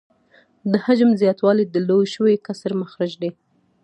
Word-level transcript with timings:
د 0.71 0.73
حجم 0.85 1.09
زیاتوالی 1.21 1.65
د 1.69 1.75
لوی 1.87 2.05
شوي 2.13 2.35
کسر 2.45 2.71
مخرج 2.81 3.11
دی 3.21 3.31